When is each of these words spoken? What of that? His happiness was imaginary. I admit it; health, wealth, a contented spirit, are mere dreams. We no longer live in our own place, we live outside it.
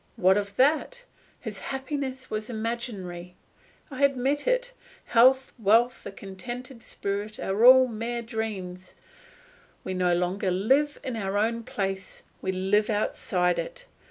What 0.15 0.35
of 0.35 0.55
that? 0.55 1.05
His 1.41 1.59
happiness 1.59 2.31
was 2.31 2.49
imaginary. 2.49 3.35
I 3.91 4.03
admit 4.03 4.47
it; 4.47 4.73
health, 5.05 5.53
wealth, 5.59 6.07
a 6.07 6.11
contented 6.11 6.81
spirit, 6.81 7.39
are 7.39 7.87
mere 7.87 8.23
dreams. 8.23 8.95
We 9.83 9.93
no 9.93 10.15
longer 10.15 10.49
live 10.49 10.99
in 11.03 11.15
our 11.15 11.37
own 11.37 11.61
place, 11.61 12.23
we 12.41 12.51
live 12.51 12.89
outside 12.89 13.59
it. 13.59 13.85